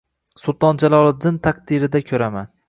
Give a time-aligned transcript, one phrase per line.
[0.43, 2.51] Sulton Jaloliddin taqdirida ko‘raman.